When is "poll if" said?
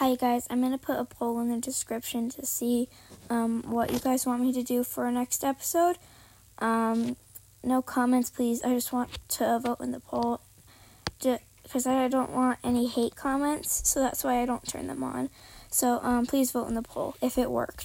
16.82-17.36